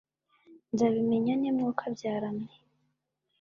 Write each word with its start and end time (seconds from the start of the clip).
nzabimenya 0.73 1.33
nte 1.37 1.49
mwokabyara 1.55 2.29
mwe 2.35 2.51